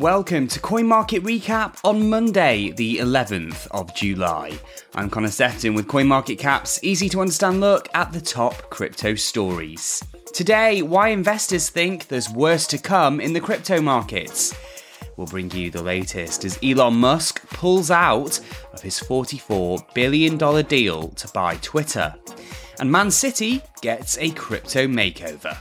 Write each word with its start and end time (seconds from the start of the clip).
Welcome 0.00 0.48
to 0.48 0.60
Coin 0.60 0.86
Market 0.86 1.22
Recap 1.24 1.76
on 1.84 2.08
Monday, 2.08 2.70
the 2.70 2.96
11th 3.00 3.66
of 3.70 3.94
July. 3.94 4.58
I'm 4.94 5.10
Connor 5.10 5.28
Sefton 5.28 5.74
with 5.74 5.88
Coin 5.88 6.06
Market 6.06 6.38
Cap's 6.38 6.82
easy 6.82 7.10
to 7.10 7.20
understand 7.20 7.60
look 7.60 7.86
at 7.92 8.10
the 8.10 8.20
top 8.22 8.70
crypto 8.70 9.14
stories. 9.14 10.02
Today, 10.32 10.80
why 10.80 11.08
investors 11.08 11.68
think 11.68 12.08
there's 12.08 12.30
worse 12.30 12.66
to 12.68 12.78
come 12.78 13.20
in 13.20 13.34
the 13.34 13.42
crypto 13.42 13.82
markets. 13.82 14.56
We'll 15.18 15.26
bring 15.26 15.50
you 15.50 15.70
the 15.70 15.82
latest 15.82 16.46
as 16.46 16.58
Elon 16.62 16.94
Musk 16.94 17.46
pulls 17.50 17.90
out 17.90 18.40
of 18.72 18.80
his 18.80 18.98
$44 18.98 19.92
billion 19.92 20.38
deal 20.64 21.08
to 21.08 21.28
buy 21.34 21.56
Twitter. 21.56 22.14
And 22.78 22.90
Man 22.90 23.10
City 23.10 23.60
gets 23.82 24.16
a 24.16 24.30
crypto 24.30 24.86
makeover. 24.86 25.58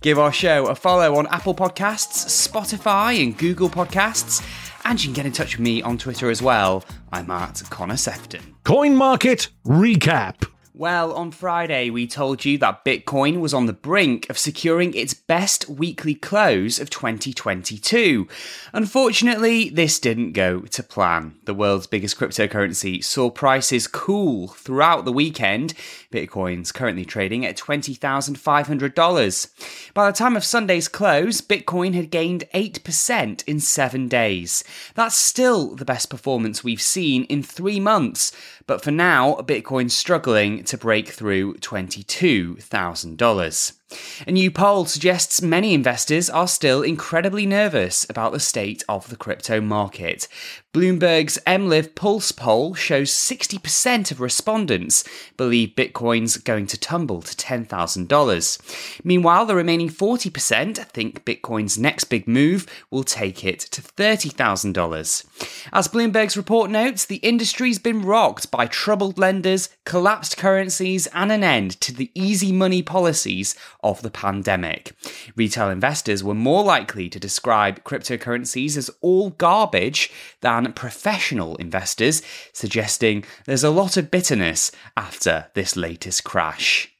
Give 0.00 0.18
our 0.18 0.32
show 0.32 0.66
a 0.66 0.74
follow 0.74 1.16
on 1.16 1.26
Apple 1.28 1.54
Podcasts, 1.54 2.26
Spotify, 2.26 3.22
and 3.22 3.36
Google 3.36 3.68
Podcasts. 3.68 4.44
And 4.84 5.02
you 5.02 5.08
can 5.08 5.14
get 5.14 5.26
in 5.26 5.32
touch 5.32 5.56
with 5.56 5.64
me 5.64 5.82
on 5.82 5.98
Twitter 5.98 6.30
as 6.30 6.40
well. 6.40 6.84
I'm 7.12 7.30
at 7.30 7.62
Connor 7.70 7.96
Sefton. 7.96 8.54
Coin 8.64 8.94
Market 8.94 9.48
Recap. 9.66 10.46
Well, 10.78 11.12
on 11.12 11.32
Friday, 11.32 11.90
we 11.90 12.06
told 12.06 12.44
you 12.44 12.56
that 12.58 12.84
Bitcoin 12.84 13.40
was 13.40 13.52
on 13.52 13.66
the 13.66 13.72
brink 13.72 14.30
of 14.30 14.38
securing 14.38 14.94
its 14.94 15.12
best 15.12 15.68
weekly 15.68 16.14
close 16.14 16.78
of 16.78 16.88
2022. 16.88 18.28
Unfortunately, 18.72 19.70
this 19.70 19.98
didn't 19.98 20.34
go 20.34 20.60
to 20.60 20.82
plan. 20.84 21.34
The 21.46 21.54
world's 21.54 21.88
biggest 21.88 22.16
cryptocurrency 22.16 23.02
saw 23.02 23.28
prices 23.28 23.88
cool 23.88 24.46
throughout 24.46 25.04
the 25.04 25.10
weekend. 25.10 25.74
Bitcoin's 26.12 26.70
currently 26.70 27.04
trading 27.04 27.44
at 27.44 27.56
$20,500. 27.56 29.92
By 29.94 30.06
the 30.06 30.16
time 30.16 30.36
of 30.36 30.44
Sunday's 30.44 30.86
close, 30.86 31.40
Bitcoin 31.40 31.94
had 31.94 32.08
gained 32.08 32.44
8% 32.54 33.42
in 33.48 33.58
seven 33.58 34.06
days. 34.06 34.62
That's 34.94 35.16
still 35.16 35.74
the 35.74 35.84
best 35.84 36.08
performance 36.08 36.62
we've 36.62 36.80
seen 36.80 37.24
in 37.24 37.42
three 37.42 37.80
months. 37.80 38.30
But 38.68 38.84
for 38.84 38.92
now, 38.92 39.34
Bitcoin's 39.36 39.96
struggling 39.96 40.62
to 40.64 40.76
break 40.76 41.08
through 41.08 41.54
$22,000. 41.54 43.77
A 44.26 44.32
new 44.32 44.50
poll 44.50 44.84
suggests 44.84 45.40
many 45.40 45.72
investors 45.72 46.28
are 46.28 46.48
still 46.48 46.82
incredibly 46.82 47.46
nervous 47.46 48.04
about 48.10 48.32
the 48.32 48.40
state 48.40 48.84
of 48.88 49.08
the 49.08 49.16
crypto 49.16 49.60
market. 49.60 50.28
Bloomberg's 50.74 51.38
MLIV 51.46 51.94
Pulse 51.94 52.30
poll 52.30 52.74
shows 52.74 53.10
60% 53.10 54.10
of 54.10 54.20
respondents 54.20 55.02
believe 55.38 55.70
Bitcoin's 55.70 56.36
going 56.36 56.66
to 56.66 56.78
tumble 56.78 57.22
to 57.22 57.34
$10,000. 57.34 59.00
Meanwhile, 59.04 59.46
the 59.46 59.56
remaining 59.56 59.88
40% 59.88 60.76
think 60.88 61.24
Bitcoin's 61.24 61.78
next 61.78 62.04
big 62.04 62.28
move 62.28 62.66
will 62.90 63.02
take 63.02 63.44
it 63.44 63.60
to 63.60 63.80
$30,000. 63.80 65.68
As 65.72 65.88
Bloomberg's 65.88 66.36
report 66.36 66.70
notes, 66.70 67.06
the 67.06 67.16
industry's 67.16 67.78
been 67.78 68.02
rocked 68.02 68.50
by 68.50 68.66
troubled 68.66 69.18
lenders, 69.18 69.70
collapsed 69.86 70.36
currencies, 70.36 71.06
and 71.08 71.32
an 71.32 71.42
end 71.42 71.80
to 71.80 71.94
the 71.94 72.10
easy 72.14 72.52
money 72.52 72.82
policies 72.82 73.54
of 73.80 74.02
the 74.02 74.10
pandemic. 74.10 74.92
Retail 75.36 75.70
investors 75.70 76.24
were 76.24 76.34
more 76.34 76.64
likely 76.64 77.08
to 77.08 77.20
describe 77.20 77.84
cryptocurrencies 77.84 78.76
as 78.76 78.90
all 79.00 79.30
garbage 79.30 80.10
than 80.40 80.72
professional 80.72 81.56
investors, 81.56 82.22
suggesting 82.52 83.24
there's 83.46 83.64
a 83.64 83.70
lot 83.70 83.96
of 83.96 84.10
bitterness 84.10 84.72
after 84.96 85.46
this 85.54 85.76
latest 85.76 86.24
crash. 86.24 86.92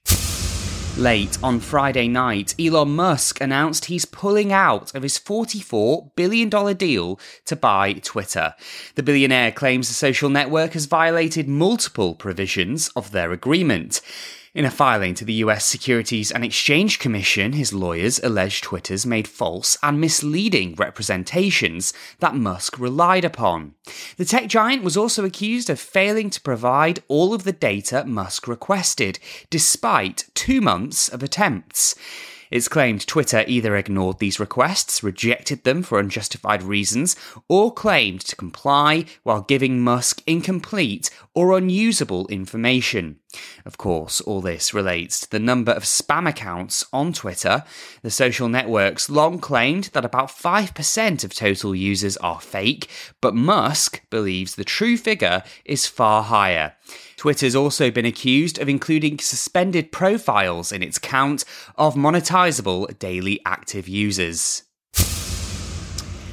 Late 0.98 1.38
on 1.44 1.60
Friday 1.60 2.08
night, 2.08 2.56
Elon 2.58 2.96
Musk 2.96 3.40
announced 3.40 3.84
he's 3.84 4.04
pulling 4.04 4.52
out 4.52 4.92
of 4.96 5.04
his 5.04 5.16
$44 5.16 6.10
billion 6.16 6.48
deal 6.76 7.20
to 7.44 7.54
buy 7.54 7.92
Twitter. 7.92 8.52
The 8.96 9.04
billionaire 9.04 9.52
claims 9.52 9.86
the 9.86 9.94
social 9.94 10.28
network 10.28 10.72
has 10.72 10.86
violated 10.86 11.46
multiple 11.46 12.16
provisions 12.16 12.88
of 12.96 13.12
their 13.12 13.30
agreement. 13.30 14.00
In 14.54 14.64
a 14.64 14.70
filing 14.70 15.12
to 15.14 15.26
the 15.26 15.34
US 15.44 15.66
Securities 15.66 16.30
and 16.30 16.42
Exchange 16.42 16.98
Commission, 16.98 17.52
his 17.52 17.74
lawyers 17.74 18.18
allege 18.20 18.62
Twitter's 18.62 19.04
made 19.04 19.28
false 19.28 19.76
and 19.82 20.00
misleading 20.00 20.74
representations 20.76 21.92
that 22.20 22.34
Musk 22.34 22.78
relied 22.78 23.26
upon. 23.26 23.74
The 24.16 24.24
tech 24.24 24.48
giant 24.48 24.82
was 24.82 24.96
also 24.96 25.22
accused 25.24 25.68
of 25.68 25.78
failing 25.78 26.30
to 26.30 26.40
provide 26.40 27.02
all 27.08 27.34
of 27.34 27.44
the 27.44 27.52
data 27.52 28.06
Musk 28.06 28.48
requested, 28.48 29.18
despite 29.50 30.30
two 30.32 30.62
months 30.62 31.10
of 31.10 31.22
attempts. 31.22 31.94
It's 32.50 32.68
claimed 32.68 33.06
Twitter 33.06 33.44
either 33.46 33.76
ignored 33.76 34.18
these 34.18 34.40
requests, 34.40 35.02
rejected 35.02 35.64
them 35.64 35.82
for 35.82 35.98
unjustified 35.98 36.62
reasons, 36.62 37.14
or 37.48 37.72
claimed 37.72 38.22
to 38.22 38.36
comply 38.36 39.04
while 39.22 39.42
giving 39.42 39.82
Musk 39.82 40.22
incomplete 40.26 41.10
or 41.34 41.58
unusable 41.58 42.26
information. 42.28 43.18
Of 43.66 43.76
course, 43.76 44.22
all 44.22 44.40
this 44.40 44.72
relates 44.72 45.20
to 45.20 45.30
the 45.30 45.38
number 45.38 45.72
of 45.72 45.82
spam 45.82 46.28
accounts 46.28 46.86
on 46.92 47.12
Twitter. 47.12 47.64
The 48.02 48.10
social 48.10 48.48
networks 48.48 49.10
long 49.10 49.38
claimed 49.38 49.84
that 49.92 50.04
about 50.04 50.30
5% 50.30 51.24
of 51.24 51.34
total 51.34 51.74
users 51.74 52.16
are 52.18 52.40
fake, 52.40 52.88
but 53.20 53.34
Musk 53.34 54.00
believes 54.08 54.54
the 54.54 54.64
true 54.64 54.96
figure 54.96 55.42
is 55.66 55.86
far 55.86 56.22
higher. 56.22 56.74
Twitter's 57.16 57.54
also 57.54 57.90
been 57.90 58.06
accused 58.06 58.58
of 58.58 58.68
including 58.68 59.18
suspended 59.18 59.92
profiles 59.92 60.72
in 60.72 60.82
its 60.82 60.98
count 60.98 61.44
of 61.76 61.96
monetizable 61.96 62.98
daily 62.98 63.40
active 63.44 63.86
users. 63.88 64.62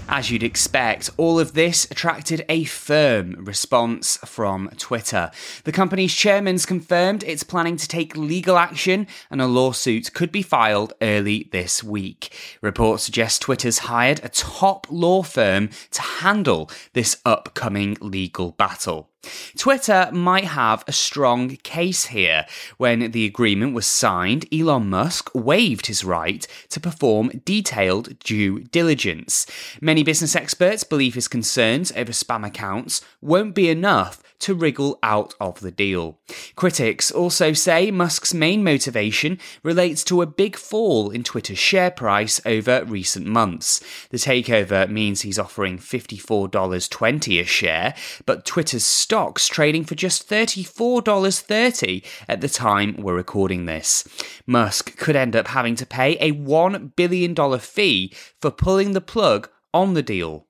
As 0.07 0.29
you'd 0.29 0.43
expect, 0.43 1.09
all 1.17 1.39
of 1.39 1.53
this 1.53 1.89
attracted 1.89 2.45
a 2.47 2.63
firm 2.65 3.43
response 3.43 4.17
from 4.17 4.69
Twitter. 4.77 5.31
The 5.63 5.71
company's 5.71 6.13
chairman's 6.13 6.65
confirmed 6.65 7.23
it's 7.23 7.43
planning 7.43 7.75
to 7.77 7.87
take 7.87 8.15
legal 8.15 8.57
action 8.57 9.07
and 9.31 9.41
a 9.41 9.47
lawsuit 9.47 10.13
could 10.13 10.31
be 10.31 10.43
filed 10.43 10.93
early 11.01 11.49
this 11.51 11.83
week. 11.83 12.31
Reports 12.61 13.03
suggest 13.03 13.41
Twitter's 13.41 13.79
hired 13.79 14.23
a 14.23 14.29
top 14.29 14.85
law 14.91 15.23
firm 15.23 15.69
to 15.91 16.01
handle 16.01 16.69
this 16.93 17.17
upcoming 17.25 17.97
legal 17.99 18.51
battle. 18.51 19.09
Twitter 19.57 20.09
might 20.11 20.45
have 20.45 20.83
a 20.87 20.91
strong 20.91 21.57
case 21.57 22.05
here. 22.05 22.45
When 22.77 23.11
the 23.11 23.25
agreement 23.25 23.73
was 23.73 23.85
signed, 23.85 24.45
Elon 24.53 24.89
Musk 24.89 25.29
waived 25.33 25.87
his 25.87 26.03
right 26.03 26.45
to 26.69 26.79
perform 26.79 27.41
detailed 27.45 28.19
due 28.19 28.59
diligence. 28.59 29.45
Many 29.81 30.03
business 30.03 30.35
experts 30.35 30.83
believe 30.83 31.15
his 31.15 31.27
concerns 31.27 31.91
over 31.93 32.11
spam 32.11 32.45
accounts 32.45 33.01
won't 33.21 33.55
be 33.55 33.69
enough 33.69 34.21
to 34.39 34.53
wriggle 34.53 34.99
out 35.03 35.33
of 35.39 35.59
the 35.59 35.71
deal. 35.71 36.19
Critics 36.55 37.11
also 37.11 37.53
say 37.53 37.91
Musk's 37.91 38.33
main 38.33 38.63
motivation 38.63 39.39
relates 39.63 40.03
to 40.05 40.21
a 40.21 40.27
big 40.27 40.55
fall 40.55 41.09
in 41.09 41.23
Twitter's 41.23 41.59
share 41.59 41.91
price 41.91 42.41
over 42.45 42.83
recent 42.85 43.25
months. 43.25 43.81
The 44.09 44.17
takeover 44.17 44.89
means 44.89 45.21
he's 45.21 45.39
offering 45.39 45.77
$54.20 45.77 47.41
a 47.41 47.45
share, 47.45 47.95
but 48.25 48.45
Twitter's 48.45 48.85
stock's 48.85 49.47
trading 49.47 49.83
for 49.85 49.95
just 49.95 50.29
$34.30 50.29 52.03
at 52.27 52.41
the 52.41 52.49
time 52.49 52.95
we're 52.97 53.15
recording 53.15 53.65
this. 53.65 54.03
Musk 54.45 54.97
could 54.97 55.15
end 55.15 55.35
up 55.35 55.47
having 55.47 55.75
to 55.75 55.85
pay 55.85 56.13
a 56.17 56.31
$1 56.33 56.95
billion 56.95 57.59
fee 57.59 58.13
for 58.41 58.51
pulling 58.51 58.93
the 58.93 59.01
plug 59.01 59.49
on 59.73 59.93
the 59.93 60.03
deal. 60.03 60.44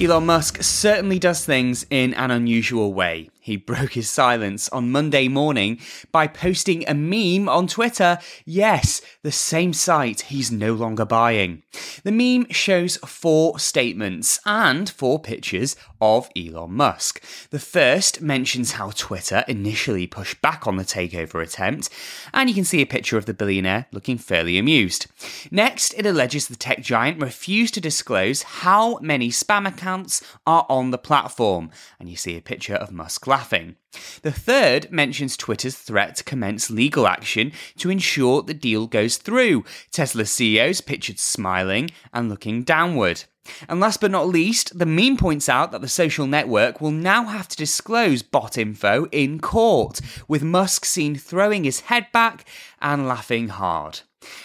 Elon 0.00 0.26
Musk 0.26 0.62
certainly 0.62 1.18
does 1.18 1.44
things 1.44 1.84
in 1.90 2.14
an 2.14 2.30
unusual 2.30 2.92
way. 2.92 3.30
He 3.48 3.56
broke 3.56 3.94
his 3.94 4.10
silence 4.10 4.68
on 4.68 4.92
Monday 4.92 5.26
morning 5.26 5.80
by 6.12 6.26
posting 6.26 6.86
a 6.86 6.92
meme 6.92 7.48
on 7.48 7.66
Twitter. 7.66 8.18
Yes, 8.44 9.00
the 9.22 9.32
same 9.32 9.72
site 9.72 10.20
he's 10.20 10.52
no 10.52 10.74
longer 10.74 11.06
buying. 11.06 11.62
The 12.04 12.12
meme 12.12 12.50
shows 12.50 12.98
four 12.98 13.58
statements 13.58 14.38
and 14.44 14.90
four 14.90 15.18
pictures 15.18 15.76
of 15.98 16.28
Elon 16.36 16.72
Musk. 16.72 17.24
The 17.48 17.58
first 17.58 18.20
mentions 18.20 18.72
how 18.72 18.90
Twitter 18.90 19.44
initially 19.48 20.06
pushed 20.06 20.42
back 20.42 20.66
on 20.66 20.76
the 20.76 20.84
takeover 20.84 21.42
attempt, 21.42 21.88
and 22.34 22.50
you 22.50 22.54
can 22.54 22.64
see 22.66 22.82
a 22.82 22.86
picture 22.86 23.16
of 23.16 23.24
the 23.24 23.32
billionaire 23.32 23.86
looking 23.92 24.18
fairly 24.18 24.58
amused. 24.58 25.06
Next, 25.50 25.94
it 25.94 26.04
alleges 26.04 26.48
the 26.48 26.56
tech 26.56 26.82
giant 26.82 27.22
refused 27.22 27.72
to 27.74 27.80
disclose 27.80 28.42
how 28.42 28.98
many 28.98 29.30
spam 29.30 29.66
accounts 29.66 30.22
are 30.46 30.66
on 30.68 30.90
the 30.90 30.98
platform, 30.98 31.70
and 31.98 32.10
you 32.10 32.16
see 32.16 32.36
a 32.36 32.42
picture 32.42 32.74
of 32.74 32.92
Musk 32.92 33.26
laughing 33.26 33.37
laughing. 33.38 33.76
The 34.22 34.32
third 34.32 34.90
mentions 34.90 35.36
Twitter's 35.36 35.76
threat 35.76 36.16
to 36.16 36.24
commence 36.24 36.70
legal 36.70 37.06
action 37.06 37.52
to 37.76 37.88
ensure 37.88 38.42
the 38.42 38.52
deal 38.52 38.88
goes 38.88 39.16
through. 39.16 39.64
Tesla 39.92 40.24
CEO's 40.24 40.80
pictured 40.80 41.20
smiling 41.20 41.90
and 42.12 42.28
looking 42.28 42.64
downward. 42.64 43.22
And 43.68 43.78
last 43.78 44.00
but 44.00 44.10
not 44.10 44.26
least, 44.26 44.76
the 44.76 44.86
meme 44.86 45.16
points 45.16 45.48
out 45.48 45.70
that 45.70 45.82
the 45.82 45.88
social 45.88 46.26
network 46.26 46.80
will 46.80 46.90
now 46.90 47.26
have 47.26 47.46
to 47.46 47.56
disclose 47.56 48.24
bot 48.24 48.58
info 48.58 49.06
in 49.12 49.38
court, 49.38 50.00
with 50.26 50.42
Musk 50.42 50.84
seen 50.84 51.14
throwing 51.14 51.62
his 51.62 51.80
head 51.82 52.08
back 52.12 52.44
and 52.82 53.06
laughing 53.06 53.50
hard. 53.50 54.00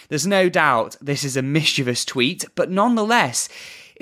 There's 0.10 0.28
no 0.28 0.50
doubt 0.50 0.98
this 1.02 1.24
is 1.24 1.36
a 1.36 1.42
mischievous 1.42 2.06
tweet, 2.06 2.46
but 2.54 2.70
nonetheless, 2.70 3.50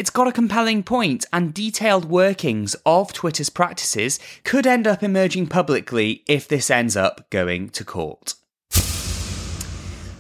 It's 0.02 0.10
got 0.10 0.28
a 0.28 0.32
compelling 0.32 0.82
point, 0.82 1.26
and 1.32 1.54
detailed 1.54 2.06
workings 2.06 2.76
of 2.88 3.14
Twitter's 3.14 3.52
practices 3.52 4.20
could 4.44 4.66
end 4.66 4.88
up 4.88 5.04
emerging 5.04 5.46
publicly 5.46 6.24
if 6.28 6.48
this 6.48 6.72
ends 6.72 6.98
up 6.98 7.30
going 7.30 7.70
to 7.70 7.86
court. 7.86 8.34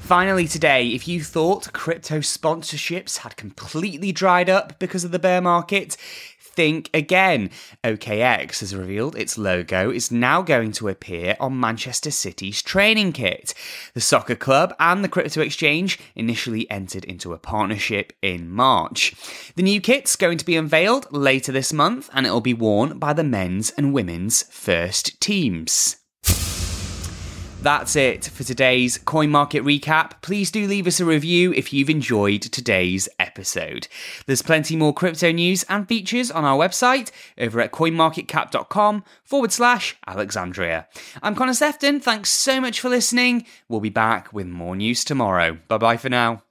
Finally, 0.01 0.47
today, 0.47 0.89
if 0.89 1.07
you 1.07 1.23
thought 1.23 1.73
crypto 1.73 2.19
sponsorships 2.19 3.17
had 3.17 3.35
completely 3.35 4.11
dried 4.11 4.51
up 4.51 4.77
because 4.77 5.03
of 5.03 5.09
the 5.09 5.17
bear 5.17 5.41
market, 5.41 5.97
think 6.53 6.89
again. 6.93 7.49
OKX 7.83 8.59
has 8.59 8.75
revealed 8.75 9.15
its 9.15 9.37
logo 9.37 9.89
is 9.89 10.11
now 10.11 10.41
going 10.41 10.71
to 10.73 10.89
appear 10.89 11.35
on 11.39 11.59
Manchester 11.59 12.11
City's 12.11 12.61
training 12.61 13.13
kit. 13.13 13.53
The 13.93 14.01
soccer 14.01 14.35
club 14.35 14.73
and 14.79 15.03
the 15.03 15.09
crypto 15.09 15.41
exchange 15.41 15.99
initially 16.15 16.69
entered 16.69 17.05
into 17.05 17.33
a 17.33 17.37
partnership 17.37 18.13
in 18.21 18.49
March. 18.49 19.13
The 19.55 19.63
new 19.63 19.81
kit's 19.81 20.15
going 20.15 20.37
to 20.37 20.45
be 20.45 20.55
unveiled 20.55 21.11
later 21.11 21.51
this 21.51 21.71
month 21.71 22.09
and 22.13 22.25
it'll 22.25 22.41
be 22.41 22.53
worn 22.53 22.99
by 22.99 23.13
the 23.13 23.23
men's 23.23 23.71
and 23.71 23.93
women's 23.93 24.43
first 24.43 25.19
teams. 25.21 26.00
That's 27.61 27.95
it 27.95 28.25
for 28.25 28.43
today's 28.43 28.97
coin 28.97 29.29
market 29.29 29.63
recap. 29.63 30.13
Please 30.23 30.49
do 30.49 30.65
leave 30.65 30.87
us 30.87 30.99
a 30.99 31.05
review 31.05 31.53
if 31.53 31.71
you've 31.71 31.91
enjoyed 31.91 32.41
today's 32.41 33.07
episode. 33.19 33.87
There's 34.25 34.41
plenty 34.41 34.75
more 34.75 34.95
crypto 34.95 35.31
news 35.31 35.61
and 35.69 35.87
features 35.87 36.31
on 36.31 36.43
our 36.43 36.57
website 36.57 37.11
over 37.37 37.61
at 37.61 37.71
coinmarketcap.com 37.71 39.03
forward 39.23 39.51
slash 39.51 39.95
Alexandria. 40.07 40.87
I'm 41.21 41.35
Connor 41.35 41.53
Sefton. 41.53 41.99
Thanks 41.99 42.31
so 42.31 42.59
much 42.59 42.79
for 42.79 42.89
listening. 42.89 43.45
We'll 43.69 43.79
be 43.79 43.89
back 43.89 44.33
with 44.33 44.47
more 44.47 44.75
news 44.75 45.03
tomorrow. 45.03 45.59
Bye 45.67 45.77
bye 45.77 45.97
for 45.97 46.09
now. 46.09 46.41